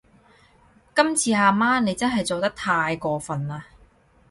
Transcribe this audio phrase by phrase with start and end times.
[0.95, 3.61] 今次阿媽你真係做得太過份喇